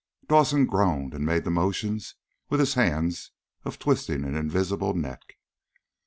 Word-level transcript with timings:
Dawson 0.27 0.65
groaned 0.65 1.13
and 1.13 1.23
made 1.23 1.43
the 1.43 1.51
motions 1.51 2.15
with 2.49 2.59
his 2.59 2.73
hands 2.73 3.29
of 3.65 3.77
twisting 3.77 4.23
an 4.25 4.35
invisible 4.35 4.95
neck. 4.95 5.35